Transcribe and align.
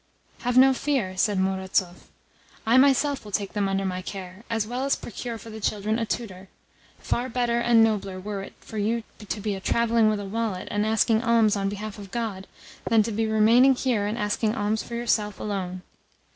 "Have 0.39 0.57
no 0.57 0.73
fear," 0.73 1.15
said 1.15 1.37
Murazov, 1.37 2.09
"I 2.65 2.75
myself 2.79 3.23
will 3.23 3.31
take 3.31 3.53
them 3.53 3.69
under 3.69 3.85
my 3.85 4.01
care, 4.01 4.43
as 4.49 4.65
well 4.65 4.83
as 4.83 4.95
procure 4.95 5.37
for 5.37 5.51
the 5.51 5.61
children 5.61 5.99
a 5.99 6.07
tutor. 6.07 6.49
Far 6.97 7.29
better 7.29 7.59
and 7.59 7.83
nobler 7.83 8.19
were 8.19 8.41
it 8.41 8.53
for 8.61 8.79
you 8.79 9.03
to 9.19 9.39
be 9.39 9.59
travelling 9.59 10.09
with 10.09 10.19
a 10.19 10.25
wallet, 10.25 10.67
and 10.71 10.87
asking 10.87 11.21
alms 11.21 11.55
on 11.55 11.69
behalf 11.69 11.99
of 11.99 12.09
God, 12.09 12.47
then 12.89 13.03
to 13.03 13.11
be 13.11 13.27
remaining 13.27 13.75
here 13.75 14.07
and 14.07 14.17
asking 14.17 14.55
alms 14.55 14.81
for 14.81 14.95
yourself 14.95 15.39
alone. 15.39 15.83